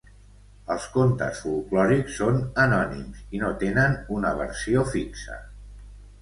Els 0.75 0.85
contes 0.93 1.41
folklòrics 1.47 2.15
són 2.21 2.39
anònims 2.63 3.21
i 3.37 3.43
no 3.45 3.53
tenen 3.65 3.95
una 4.17 4.33
versió 4.41 4.87
fixa. 4.97 5.39